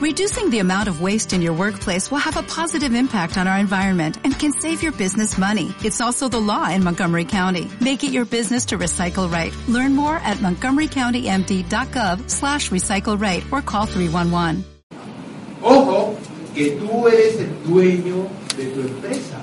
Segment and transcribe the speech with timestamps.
[0.00, 3.58] Reducing the amount of waste in your workplace will have a positive impact on our
[3.58, 5.74] environment and can save your business money.
[5.84, 7.68] It's also the law in Montgomery County.
[7.82, 9.54] Make it your business to recycle right.
[9.68, 14.64] Learn more at montgomerycountymd.gov slash recycle right or call 311.
[15.62, 16.16] Ojo,
[16.54, 18.26] que tú eres el dueño
[18.56, 19.38] de tu empresa.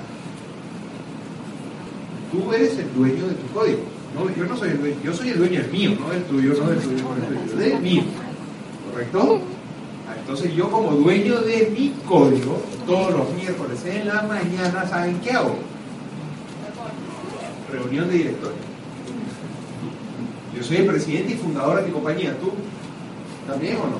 [2.32, 3.84] Tú eres el dueño de tu código.
[4.12, 6.54] No, yo no soy el dueño, yo soy el dueño del mío, no del tuyo,
[6.54, 8.02] no del tuyo, no del mío.
[8.90, 9.40] ¿Correcto?
[10.16, 15.32] Entonces yo como dueño de mi código, todos los miércoles en la mañana, ¿saben qué
[15.32, 15.56] hago?
[17.72, 18.68] Reunión de directorio.
[20.56, 22.36] Yo soy el presidente y fundador de mi compañía.
[22.38, 22.52] ¿Tú
[23.46, 23.98] también o no?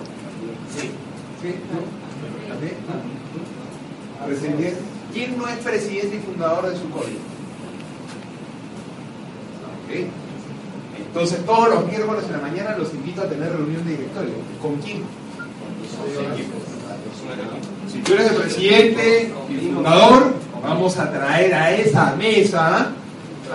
[0.76, 0.90] Sí.
[1.42, 1.54] ¿Sí?
[2.48, 2.74] ¿También?
[5.12, 7.18] ¿Quién no es presidente y fundador de su código?
[9.84, 10.08] Ok.
[11.06, 14.34] Entonces todos los miércoles en la mañana los invito a tener reunión de directorio.
[14.60, 15.02] ¿Con quién?
[17.90, 22.92] Si tú eres el presidente y fundador, vamos a traer a esa mesa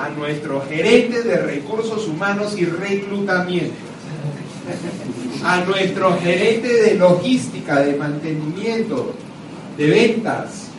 [0.02, 3.76] a nuestro gerente de recursos humanos y reclutamiento,
[5.44, 9.14] a nuestro gerente de logística, de mantenimiento,
[9.78, 10.70] de ventas,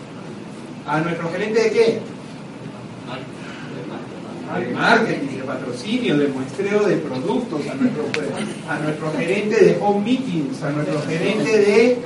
[0.86, 2.00] a nuestro gerente de qué?
[4.60, 8.04] de marketing, patrocinio, de muestreo de productos, a nuestro,
[8.68, 11.98] a nuestro gerente de home meetings, a nuestro gerente de,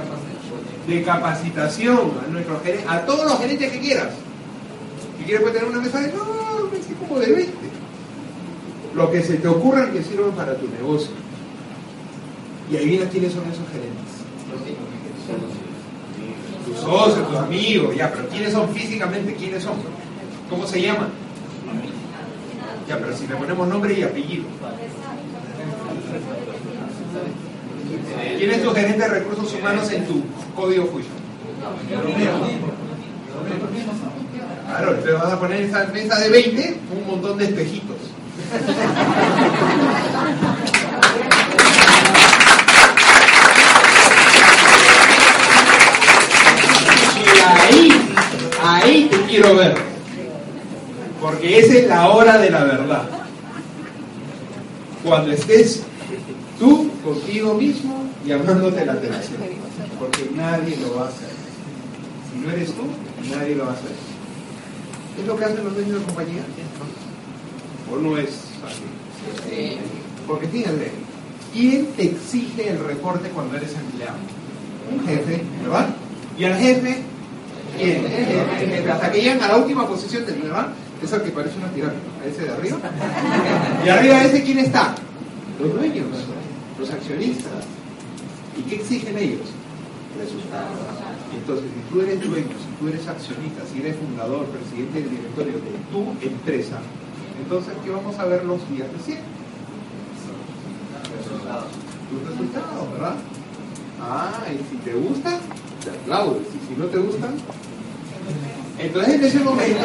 [0.86, 4.08] de capacitación, a, nuestro gerente, a todos los gerentes que quieras.
[5.18, 6.24] Si quieres puedes tener una mesa de, no,
[6.70, 7.52] me como de 20.
[8.94, 11.10] Lo que se te ocurra que sirva para tu negocio.
[12.70, 14.18] Y ahí vienen quiénes son esos gerentes.
[16.66, 19.34] Tus socios, tus amigos, ya, pero ¿quiénes son físicamente?
[19.34, 19.74] ¿Quiénes son?
[20.50, 21.08] ¿Cómo se llaman?
[22.88, 24.44] Ya, pero si le ponemos nombre y apellido.
[28.38, 30.22] ¿Quién es tu gerente de recursos humanos en tu
[30.56, 31.12] código Fusion?
[34.66, 37.96] Claro, te vas a poner en esa mesa de 20 un montón de espejitos.
[47.22, 48.10] Y ahí,
[48.62, 49.97] ahí te quiero ver.
[51.38, 53.08] Porque esa es la hora de la verdad.
[55.04, 55.82] Cuando estés
[56.58, 59.36] tú contigo mismo llamándote la atención.
[60.00, 61.28] Porque nadie lo va a hacer.
[62.32, 62.82] Si no eres tú,
[63.32, 63.92] nadie lo va a hacer.
[65.20, 66.42] ¿Es lo que hacen los dueños de compañía?
[67.92, 68.30] ¿O no es
[68.66, 69.78] así?
[70.26, 70.90] Porque fíjense,
[71.52, 74.18] ¿quién te exige el reporte cuando eres empleado?
[74.92, 75.88] Un jefe, ¿verdad?
[76.36, 76.98] Y al jefe,
[77.78, 78.04] ¿quién?
[78.04, 78.90] El jefe.
[78.90, 80.72] Hasta que llegan a la última posición del ¿verdad?
[81.02, 82.78] Esa que parece una pirámide, a ese de arriba.
[83.84, 84.94] Y arriba ese, ¿quién está?
[85.60, 86.06] Los dueños,
[86.78, 87.64] los accionistas.
[88.56, 89.48] ¿Y qué exigen ellos?
[90.18, 90.78] Resultados.
[91.32, 95.52] Entonces, si tú eres dueño, si tú eres accionista, si eres fundador, presidente del directorio
[95.54, 96.78] de tu empresa,
[97.40, 99.26] entonces, ¿qué vamos a ver los días de siempre?
[101.16, 101.70] Resultados.
[102.10, 103.14] Tus resultados, ¿verdad?
[104.00, 105.38] Ah, y si te gusta,
[105.84, 106.46] te aplaudes.
[106.48, 107.34] Y si no te gustan,
[108.78, 109.80] entonces en ese momento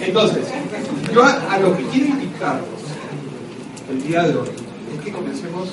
[0.00, 0.44] entonces
[1.12, 2.68] yo a, lo que quiero invitarlos
[3.90, 4.48] el día de hoy
[4.96, 5.68] es que comencemos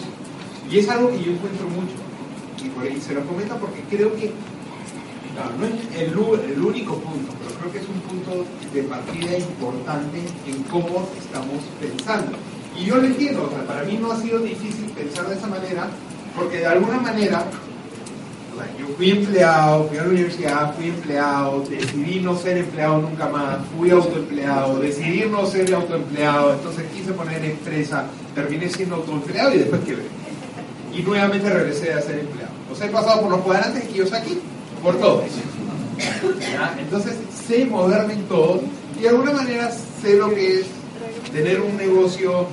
[0.69, 1.95] y es algo que yo encuentro mucho
[2.63, 4.31] y por ahí se lo comento porque creo que
[5.33, 9.37] claro, no es el, el único punto pero creo que es un punto de partida
[9.37, 12.37] importante en cómo estamos pensando.
[12.77, 15.47] Y yo lo entiendo, o sea, para mí no ha sido difícil pensar de esa
[15.47, 15.89] manera
[16.35, 17.45] porque de alguna manera
[18.77, 23.59] yo fui empleado, fui a la universidad, fui empleado, decidí no ser empleado nunca más,
[23.77, 29.81] fui autoempleado, decidí no ser autoempleado, entonces quise poner empresa, terminé siendo autoempleado y después
[29.81, 30.03] quebré.
[30.93, 32.51] Y nuevamente regresé a ser empleado.
[32.71, 34.39] O sea, he pasado por los cuadrantes que yo aquí,
[34.83, 35.23] por todo.
[36.39, 36.75] ¿Ya?
[36.79, 37.13] Entonces
[37.47, 38.61] sé moverme en todo
[38.97, 40.65] y de alguna manera sé lo que es
[41.31, 42.47] tener un negocio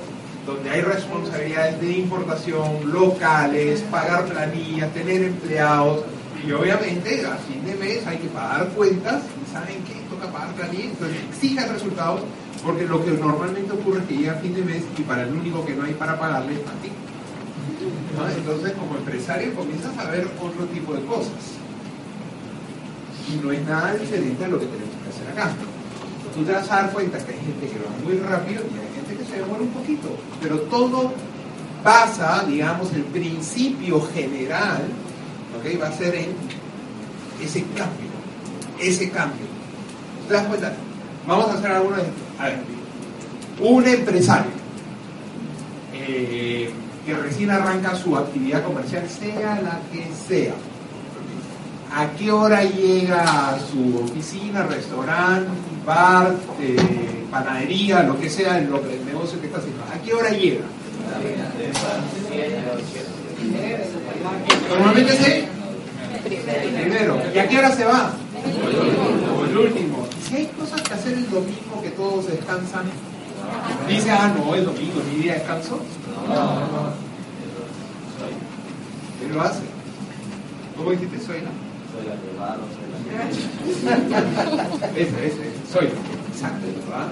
[0.49, 6.05] donde hay responsabilidades de importación locales, pagar planillas, tener empleados,
[6.45, 10.49] y obviamente a fin de mes hay que pagar cuentas, y saben que toca pagar
[10.55, 12.21] planillas, entonces exijan resultados,
[12.63, 15.33] porque lo que normalmente ocurre es que llega a fin de mes y para el
[15.33, 16.89] único que no hay para pagarle es para ti.
[18.37, 21.55] Entonces como empresario comienzas a ver otro tipo de cosas.
[23.31, 25.53] Y no es nada diferente a lo que tenemos que hacer acá.
[26.35, 28.88] Tú te vas a dar cuenta que hay gente que va muy rápido y hay
[29.39, 30.09] demora un poquito,
[30.41, 31.11] pero todo
[31.83, 34.83] pasa, digamos, el principio general,
[35.57, 35.81] ¿ok?
[35.81, 36.29] Va a ser en
[37.41, 38.09] ese cambio,
[38.79, 39.45] ese cambio.
[40.27, 40.73] ¿Te das cuenta?
[41.27, 42.25] Vamos a hacer algunos ejemplos.
[42.39, 42.59] A ver,
[43.59, 44.51] un empresario.
[45.93, 46.71] Eh,
[47.05, 50.53] que recién arranca su actividad comercial, sea la que sea.
[51.91, 55.49] ¿A qué hora llega a su oficina, restaurante,
[55.85, 59.83] bar, eh, panadería, lo que sea, el, el negocio que está haciendo?
[59.83, 60.65] ¿A qué hora llega?
[64.69, 65.45] Normalmente sí.
[66.81, 67.21] Primero.
[67.33, 68.11] ¿Y a qué hora se va?
[69.49, 70.07] El último.
[70.27, 72.85] Si hay cosas que hacer el domingo que todos descansan,
[73.87, 75.79] dice, ah, no, es domingo, mi día de descanso.
[76.27, 77.09] No.
[79.19, 79.61] ¿Qué lo hace?
[80.77, 81.19] ¿Cómo dijiste?
[81.19, 81.49] Soy, ¿no?
[81.91, 82.57] Soy la
[84.95, 85.89] Ese, ese, soy.
[86.31, 87.11] Exacto, ¿verdad?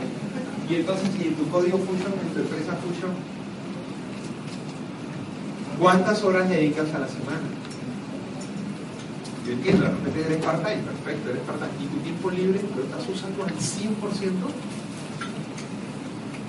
[0.69, 3.11] Y entonces, si en tu código Fusion, en tu empresa Fusion,
[5.79, 7.47] ¿cuántas horas dedicas a la semana?
[9.45, 11.71] Yo entiendo, de repente eres part-time, perfecto, eres part-time.
[11.81, 13.55] ¿Y tu tiempo libre lo estás usando al 100%?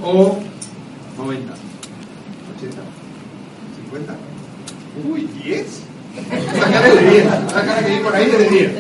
[0.03, 0.39] ¿O
[1.17, 1.53] 90?
[1.53, 1.57] ¿80?
[3.93, 4.17] ¿50?
[5.09, 5.65] Uy, ¿10?
[6.59, 8.73] Sácale de 10, sácale que por ahí de 10.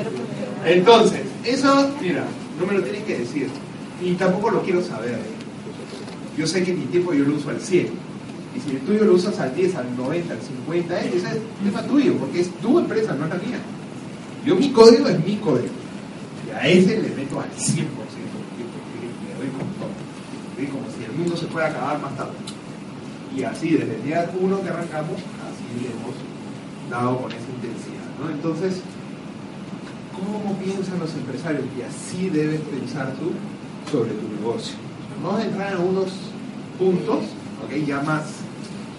[0.64, 2.24] Entonces, eso, mira,
[2.58, 3.48] no me lo tienes que decir.
[4.02, 5.18] Y tampoco lo quiero saber.
[6.36, 7.86] Yo sé que mi tiempo yo lo uso al 100.
[8.56, 11.22] Y si el tuyo lo usas al 10, al 90, al 50, ese es
[11.62, 13.58] tema tuyo, porque es tu empresa, no es la mía.
[14.44, 15.74] Yo mi código es mi código.
[16.46, 17.88] Y a ese le meto al 100%
[19.28, 19.90] le doy con todo.
[20.72, 22.32] Como si el mundo se fuera a acabar más tarde.
[23.36, 26.16] Y así, desde el día 1 que arrancamos, así le hemos
[26.90, 28.32] dado con esa intensidad.
[28.32, 28.80] Entonces,
[30.14, 31.64] ¿cómo piensan los empresarios?
[31.78, 33.32] Y así debes pensar tú
[33.90, 34.74] sobre tu negocio.
[35.22, 36.12] Vamos a entrar en unos
[36.78, 37.24] puntos,
[37.64, 37.84] ¿okay?
[37.84, 38.24] ya más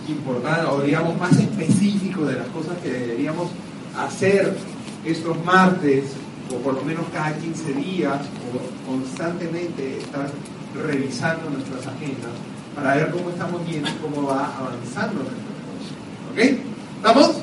[0.08, 3.50] importantes, o digamos más específicos de las cosas que deberíamos
[3.98, 4.56] hacer
[5.06, 6.06] estos martes,
[6.52, 10.30] o por lo menos cada 15 días, o constantemente estar
[10.84, 12.32] revisando nuestras agendas
[12.76, 15.94] para ver cómo estamos viendo, cómo va avanzando nuestro negocio.
[16.32, 16.64] ¿Ok?
[16.98, 17.39] ¿Estamos?